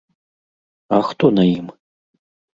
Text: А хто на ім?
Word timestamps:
А 0.97 0.99
хто 1.11 1.31
на 1.37 1.43
ім? 1.53 1.69